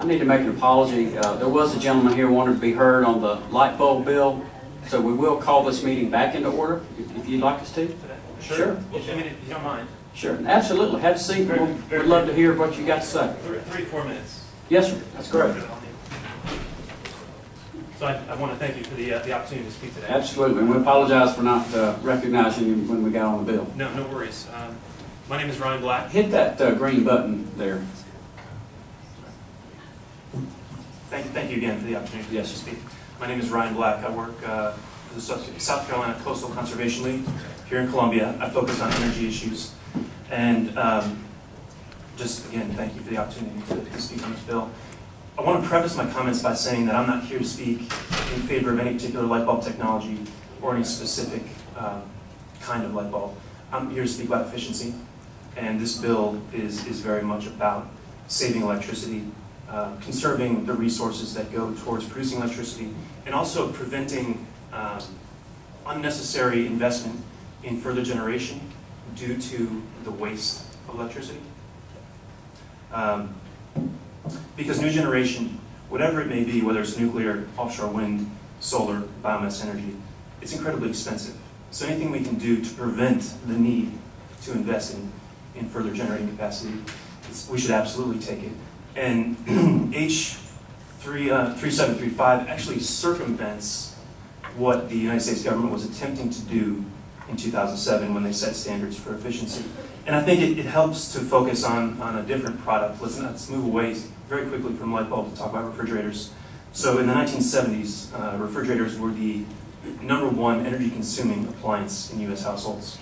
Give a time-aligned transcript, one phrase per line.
[0.00, 1.16] I need to make an apology.
[1.18, 4.06] Uh, There was a gentleman here who wanted to be heard on the light bulb
[4.06, 4.42] bill,
[4.86, 7.94] so we will call this meeting back into order, if- if you'd like us to.
[8.40, 8.78] Sure.
[8.94, 11.00] If, I mean, if you don't mind, Sure, absolutely.
[11.02, 11.44] Have a seat.
[11.44, 13.30] Very- We'll- very We'd love to hear what you got to say.
[13.46, 14.40] three, three, four minutes.
[14.68, 14.96] Yes, sir.
[15.14, 15.54] That's great.
[17.98, 20.06] So I, I want to thank you for the, uh, the opportunity to speak today.
[20.08, 20.62] Absolutely.
[20.62, 23.66] And we apologize for not uh, recognizing you when we got on the bill.
[23.76, 24.48] No, no worries.
[24.54, 24.74] Um,
[25.28, 26.10] my name is Ryan Black.
[26.10, 27.82] Hit that uh, green button there.
[31.10, 32.52] Thank, thank you again for the opportunity Yes.
[32.52, 32.78] to speak.
[33.18, 34.04] My name is Ryan Black.
[34.04, 34.74] I work uh,
[35.08, 35.20] for the
[35.60, 37.24] South Carolina Coastal Conservation League
[37.68, 38.36] here in Columbia.
[38.40, 39.72] I focus on energy issues.
[40.30, 41.24] And um,
[42.16, 44.70] just again, thank you for the opportunity to, to speak on this bill.
[45.36, 48.42] I want to preface my comments by saying that I'm not here to speak in
[48.46, 50.20] favor of any particular light bulb technology
[50.62, 51.42] or any specific
[51.76, 52.02] um,
[52.60, 53.34] kind of light bulb.
[53.72, 54.94] I'm here to speak about efficiency.
[55.56, 57.88] And this bill is, is very much about
[58.28, 59.24] saving electricity
[59.70, 62.92] uh, conserving the resources that go towards producing electricity,
[63.24, 65.00] and also preventing um,
[65.86, 67.20] unnecessary investment
[67.62, 68.60] in further generation
[69.14, 71.40] due to the waste of electricity.
[72.92, 73.34] Um,
[74.56, 79.96] Because new generation, whatever it may be, whether it's nuclear, offshore wind, solar, biomass energy,
[80.42, 81.34] it's incredibly expensive.
[81.70, 83.90] So anything we can do to prevent the need
[84.44, 85.10] to invest in,
[85.54, 86.74] in further generating capacity,
[87.50, 88.52] we should absolutely take it.
[88.96, 90.36] And H
[91.00, 93.96] three, uh, 3735 actually circumvents
[94.56, 96.84] what the United States government was attempting to do
[97.28, 99.64] in 2007 when they set standards for efficiency.
[100.06, 103.00] And I think it, it helps to focus on, on a different product.
[103.00, 103.94] Let's, let's move away
[104.28, 106.32] very quickly from light bulb to talk about refrigerators.
[106.72, 109.44] So in the 1970s, uh, refrigerators were the
[110.02, 112.98] number one energy consuming appliance in US households.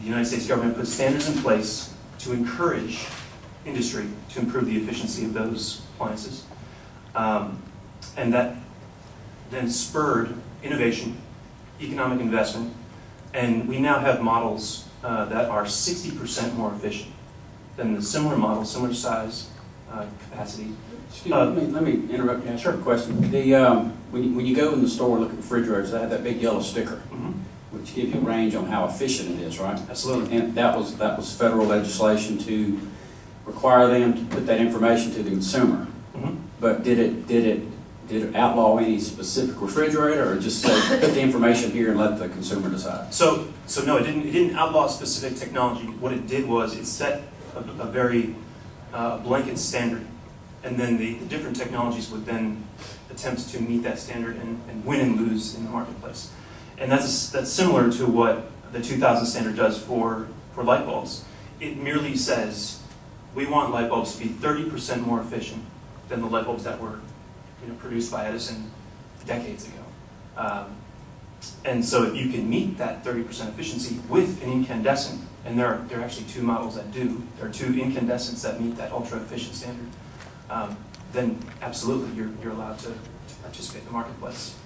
[0.00, 3.06] The United States government put standards in place to encourage
[3.64, 6.44] industry to improve the efficiency of those appliances.
[7.14, 7.62] Um,
[8.16, 8.56] and that
[9.50, 11.16] then spurred innovation,
[11.80, 12.74] economic investment,
[13.34, 17.12] and we now have models uh, that are 60% more efficient
[17.76, 19.48] than the similar model, similar size,
[19.90, 20.72] uh, capacity.
[21.08, 23.30] Excuse me, let me, let me interrupt you, a question.
[23.30, 26.00] The, um, when you, when you go in the store and look at refrigerators, they
[26.00, 26.96] have that big yellow sticker,
[27.70, 29.78] which gives you a range on how efficient it is, right?
[29.88, 30.36] Absolutely.
[30.36, 32.78] And that was, that was federal legislation to
[33.46, 35.86] require them to put that information to the consumer.
[36.16, 36.36] Mhm.
[36.60, 37.62] But did it, did it,
[38.08, 42.18] did it outlaw any specific refrigerator, or just say, put the information here and let
[42.18, 43.14] the consumer decide?
[43.14, 45.86] So, so no, it didn't, it didn't outlaw specific technology.
[45.86, 47.22] What it did was it set
[47.54, 48.34] a, a very
[48.92, 50.06] uh, blanket standard.
[50.62, 52.64] And then the, the different technologies would then
[53.10, 56.30] attempt to meet that standard and, and win and lose in the marketplace.
[56.78, 61.24] And that's, that's similar to what the 2000 standard does for, for light bulbs.
[61.60, 62.80] It merely says,
[63.34, 65.64] we want light bulbs to be 30% more efficient
[66.08, 67.00] than the light bulbs that were
[67.62, 68.70] you know, produced by Edison
[69.26, 69.84] decades ago.
[70.36, 70.76] Um,
[71.64, 75.78] and so if you can meet that 30% efficiency with an incandescent, and there are,
[75.88, 79.18] there are actually two models that do, there are two incandescents that meet that ultra
[79.18, 79.86] efficient standard,
[80.50, 80.76] um,
[81.12, 84.56] then absolutely you're, you're allowed to, to participate in the marketplace.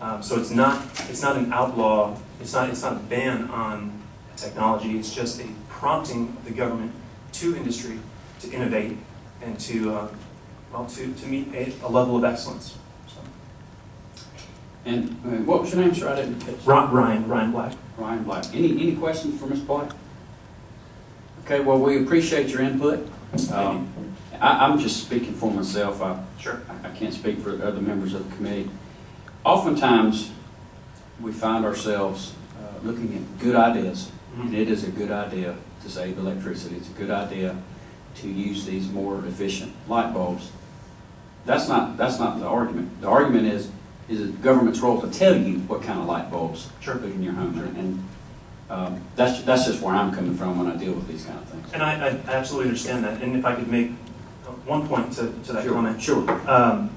[0.00, 4.00] Um, so it's not, it's not an outlaw, it's not, it's not a ban on
[4.36, 6.92] technology, it's just a prompting of the government
[7.32, 7.98] to industry
[8.40, 8.96] to innovate
[9.40, 10.08] and to, uh,
[10.72, 12.76] well, to, to meet a, a level of excellence.
[13.06, 13.20] So,
[14.84, 16.08] And uh, what was your name, sir?
[16.08, 16.64] I didn't catch.
[16.64, 17.72] Ryan, Ryan Black.
[17.96, 18.44] Ryan Black.
[18.54, 19.60] Any, any questions for Ms.
[19.60, 19.92] Black?
[21.44, 23.08] Okay, well, we appreciate your input.
[23.52, 23.92] Um,
[24.40, 26.02] I, I'm just speaking for myself.
[26.02, 26.62] I, Sure.
[26.82, 28.68] I can't speak for other members of the committee.
[29.44, 30.32] Oftentimes,
[31.20, 35.90] we find ourselves uh, looking at good ideas, and it is a good idea to
[35.90, 36.76] save electricity.
[36.76, 37.56] It's a good idea
[38.16, 40.50] to use these more efficient light bulbs.
[41.44, 43.00] That's not, that's not the argument.
[43.00, 43.70] The argument is,
[44.08, 46.96] is it the government's role to tell you what kind of light bulbs to Sure.
[46.96, 47.58] put in your home?
[47.76, 48.04] And
[48.70, 51.48] um, that's, that's just where I'm coming from when I deal with these kind of
[51.48, 51.72] things.
[51.72, 53.90] And I, I absolutely understand that, and if I could make
[54.46, 56.00] uh, one point to, to that Sure, comment.
[56.02, 56.30] Sure.
[56.50, 56.90] Um,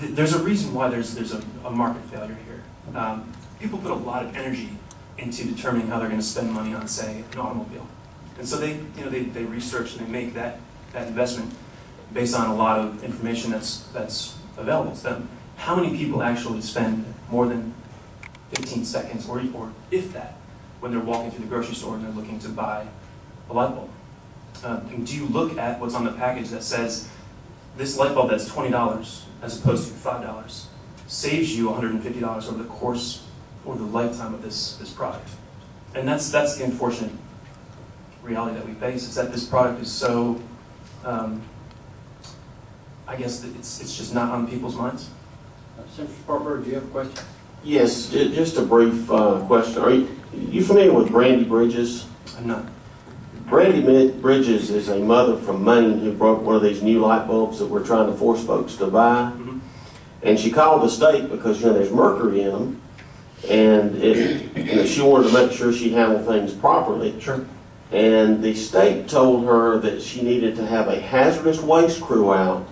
[0.00, 2.62] th- There's a reason why there's, there's a, a market failure here.
[2.94, 4.68] Um, People put a lot of energy
[5.18, 7.86] into determining how they're gonna spend money on, say, an automobile.
[8.38, 10.58] And so they, you know, they, they research and they make that,
[10.92, 11.52] that investment
[12.12, 15.28] based on a lot of information that's, that's available to them.
[15.56, 17.74] How many people actually spend more than
[18.50, 20.36] 15 seconds, or, or if that,
[20.80, 22.86] when they're walking through the grocery store and they're looking to buy
[23.48, 23.90] a light bulb?
[24.62, 27.08] Uh, and do you look at what's on the package that says
[27.76, 30.68] this light bulb that's twenty dollars as opposed to five dollars
[31.06, 33.26] saves you one hundred and fifty dollars over the course
[33.64, 35.28] or the lifetime of this this product?
[35.94, 37.12] And that's that's the unfortunate
[38.22, 40.40] reality that we face is that this product is so
[41.04, 41.42] um,
[43.06, 45.10] I guess it's, it's just not on people's minds.
[45.78, 47.24] Uh, Senator Spartanburg, do you have a question?
[47.62, 49.82] Yes, just a brief uh, question.
[49.82, 52.06] Are you, you familiar with Brandy Bridges?
[52.36, 52.64] I'm not.
[53.46, 57.58] Brandy Bridges is a mother from Maine who broke one of these new light bulbs
[57.58, 59.32] that we're trying to force folks to buy.
[59.36, 59.60] Mhm.
[60.22, 62.80] And she called the state because, you know, there's mercury in them.
[63.48, 67.18] And it, you know, she wanted to make sure she handled things properly.
[67.20, 67.44] Sure.
[67.92, 72.66] And the state told her that she needed to have a hazardous waste crew out.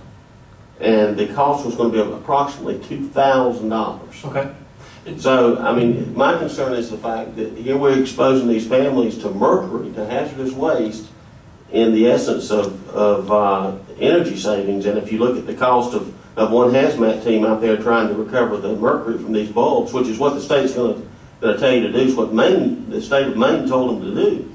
[0.80, 4.24] And the cost was going to be approximately $2,000.
[4.24, 4.52] Okay.
[5.18, 9.30] So, I mean, my concern is the fact that here we're exposing these families to
[9.30, 11.08] mercury, to hazardous waste,
[11.72, 14.86] in the essence of, of uh, energy savings.
[14.86, 18.08] And if you look at the cost of, of one hazmat team out there trying
[18.08, 21.08] to recover the mercury from these bulbs, which is what the state's going
[21.40, 24.14] to tell you to do, is what Maine, the state of Maine told them to
[24.14, 24.54] do.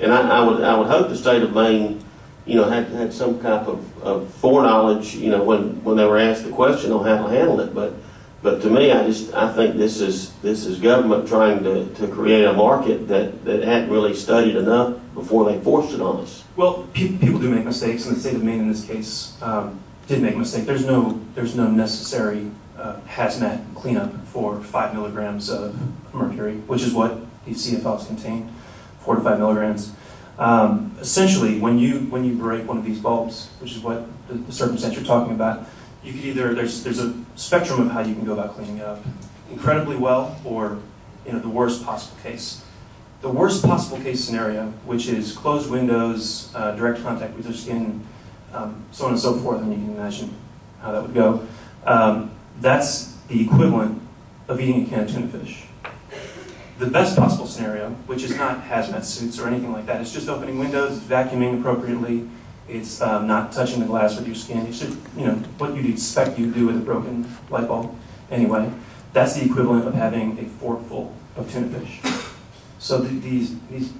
[0.00, 2.02] And I, I would, I would hope the state of Maine,
[2.46, 6.18] you know, had, had some type of, of foreknowledge, you know, when, when they were
[6.18, 7.74] asked the question on how to handle it.
[7.74, 7.94] But
[8.40, 12.06] but to me, I just, I think this is, this is government trying to, to
[12.06, 16.44] create a market that, that hadn't really studied enough before they forced it on us.
[16.54, 19.80] Well, pe- people do make mistakes, and the state of Maine in this case um,
[20.08, 20.64] did make a mistake.
[20.64, 25.76] There's no, there's no necessary uh, hazmat cleanup for five milligrams of
[26.14, 28.52] mercury, which is what these CFLs contain,
[29.00, 29.92] four to five milligrams.
[30.38, 34.34] Um, essentially, when you when you break one of these bulbs, which is what the,
[34.34, 35.66] the circumstance you're talking about,
[36.02, 38.84] you could either there's there's a spectrum of how you can go about cleaning it
[38.84, 39.02] up,
[39.50, 40.78] incredibly well, or
[41.26, 42.64] you know the worst possible case.
[43.20, 48.06] The worst possible case scenario, which is closed windows, uh, direct contact with your skin,
[48.52, 50.34] um, so on and so forth, and you can imagine
[50.80, 51.46] how that would go.
[51.84, 52.30] Um,
[52.60, 54.00] that's the equivalent
[54.48, 55.64] of eating a can of tuna fish.
[56.78, 60.28] The best possible scenario, which is not hazmat suits or anything like that, it's just
[60.28, 62.28] opening windows, vacuuming appropriately,
[62.68, 64.66] it's um, not touching the glass with your skin.
[64.66, 67.94] You should, you know, what you'd expect you'd do with a broken light bulb.
[68.30, 68.70] Anyway,
[69.12, 72.00] that's the equivalent of having a forkful of tuna fish.
[72.78, 73.92] So th- these these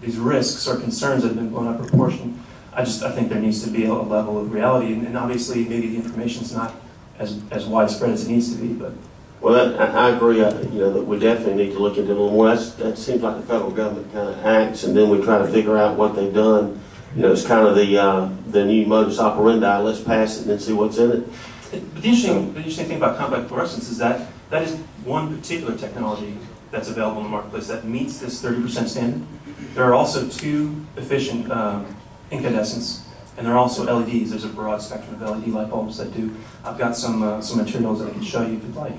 [0.00, 2.42] these risks or concerns that have been blown out of proportion.
[2.78, 5.64] I just I think there needs to be a level of reality, and, and obviously
[5.64, 6.72] maybe the information's not
[7.18, 8.92] as as widespread as it needs to be, but
[9.40, 12.12] Well, that, I, I agree, uh, you know, that we definitely need to look into
[12.12, 12.54] it a little more.
[12.54, 15.48] That's, that seems like the federal government kind of acts, and then we try to
[15.48, 16.80] figure out what they've done.
[17.16, 20.50] You know, it's kind of the, uh, the new modus operandi, let's pass it and
[20.50, 21.28] then see what's in it.
[21.70, 25.76] But the interesting, the interesting thing about compact fluorescents is that that is one particular
[25.76, 26.36] technology
[26.70, 29.26] that's available in the marketplace that meets this 30% standard.
[29.74, 31.86] There are also two efficient um,
[32.30, 33.04] incandescents,
[33.36, 34.30] and there are also LEDs.
[34.30, 36.34] There's a broad spectrum of LED light bulbs that do.
[36.64, 38.94] I've got some uh, some materials that I can show you if you'd like.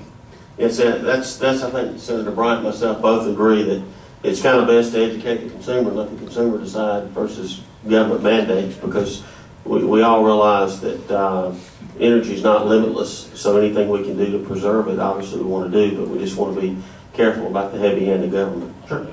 [0.60, 3.82] Yes, uh, that's, that's, I think Senator Bright and myself both agree that
[4.22, 8.76] it's kind of best to educate the consumer, let the consumer decide versus government mandates,
[8.76, 9.24] because
[9.64, 11.54] we, we all realize that, uh,
[11.98, 15.72] energy is not limitless, so anything we can do to preserve it, obviously we want
[15.72, 16.76] to do, but we just want to be
[17.14, 18.74] careful about the heavy hand of government.
[18.86, 19.06] Sure,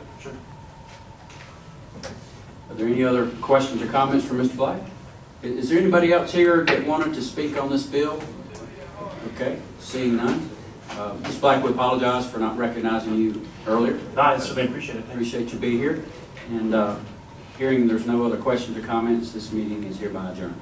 [2.77, 4.55] there any other questions or comments for Mr.
[4.55, 4.81] Black?
[5.41, 8.21] Is there anybody else here that wanted to speak on this bill?
[9.33, 10.49] Okay, seeing none.
[10.91, 11.39] Uh, Ms.
[11.39, 13.99] Black, we apologize for not recognizing you earlier.
[14.15, 15.05] No, I certainly appreciate it.
[15.11, 16.03] Appreciate you being here.
[16.49, 16.95] And uh,
[17.57, 20.59] hearing there's no other questions or comments, this meeting is hereby adjourned.